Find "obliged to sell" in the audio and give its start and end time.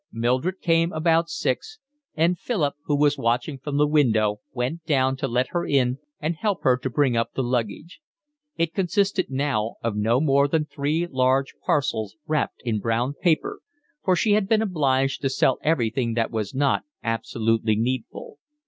14.63-15.59